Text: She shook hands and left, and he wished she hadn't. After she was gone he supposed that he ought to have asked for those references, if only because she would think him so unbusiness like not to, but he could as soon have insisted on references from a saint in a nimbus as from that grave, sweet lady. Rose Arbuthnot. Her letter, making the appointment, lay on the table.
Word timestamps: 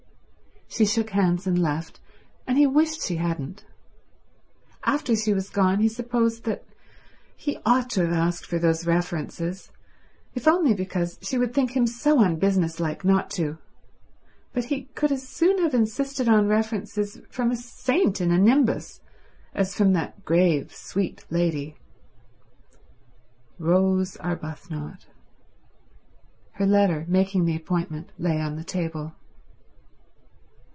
She 0.73 0.85
shook 0.85 1.09
hands 1.09 1.45
and 1.45 1.61
left, 1.61 1.99
and 2.47 2.57
he 2.57 2.65
wished 2.65 3.03
she 3.03 3.17
hadn't. 3.17 3.65
After 4.85 5.17
she 5.17 5.33
was 5.33 5.49
gone 5.49 5.81
he 5.81 5.89
supposed 5.89 6.45
that 6.45 6.63
he 7.35 7.57
ought 7.65 7.89
to 7.89 8.05
have 8.05 8.13
asked 8.13 8.45
for 8.45 8.57
those 8.57 8.87
references, 8.87 9.69
if 10.33 10.47
only 10.47 10.73
because 10.73 11.19
she 11.21 11.37
would 11.37 11.53
think 11.53 11.71
him 11.75 11.85
so 11.85 12.21
unbusiness 12.21 12.79
like 12.79 13.03
not 13.03 13.29
to, 13.31 13.57
but 14.53 14.63
he 14.63 14.83
could 14.95 15.11
as 15.11 15.27
soon 15.27 15.57
have 15.61 15.73
insisted 15.73 16.29
on 16.29 16.47
references 16.47 17.19
from 17.29 17.51
a 17.51 17.57
saint 17.57 18.21
in 18.21 18.31
a 18.31 18.37
nimbus 18.37 19.01
as 19.53 19.75
from 19.75 19.91
that 19.91 20.23
grave, 20.23 20.73
sweet 20.73 21.25
lady. 21.29 21.75
Rose 23.59 24.15
Arbuthnot. 24.21 25.07
Her 26.53 26.65
letter, 26.65 27.03
making 27.09 27.43
the 27.43 27.57
appointment, 27.57 28.13
lay 28.17 28.39
on 28.39 28.55
the 28.55 28.63
table. 28.63 29.11